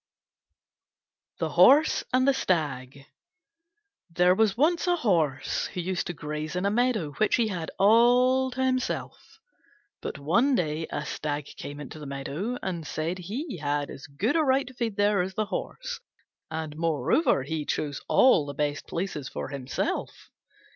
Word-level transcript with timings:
THE 1.37 1.49
HORSE 1.49 2.03
AND 2.11 2.27
THE 2.27 2.33
STAG 2.33 3.05
There 4.09 4.33
was 4.33 4.57
once 4.57 4.87
a 4.87 4.95
Horse 4.95 5.67
who 5.67 5.79
used 5.79 6.07
to 6.07 6.13
graze 6.13 6.55
in 6.55 6.65
a 6.65 6.71
meadow 6.71 7.11
which 7.19 7.35
he 7.35 7.49
had 7.49 7.69
all 7.77 8.49
to 8.49 8.65
himself. 8.65 9.37
But 10.01 10.17
one 10.17 10.55
day 10.55 10.87
a 10.89 11.05
Stag 11.05 11.45
came 11.55 11.79
into 11.79 11.99
the 11.99 12.07
meadow, 12.07 12.57
and 12.63 12.87
said 12.87 13.19
he 13.19 13.57
had 13.59 13.91
as 13.91 14.07
good 14.07 14.35
a 14.35 14.41
right 14.41 14.65
to 14.65 14.73
feed 14.73 14.95
there 14.95 15.21
as 15.21 15.35
the 15.35 15.45
Horse, 15.45 15.99
and 16.49 16.75
moreover 16.77 17.45
chose 17.67 18.01
all 18.07 18.47
the 18.47 18.55
best 18.55 18.87
places 18.87 19.29
for 19.29 19.49
himself. 19.49 20.31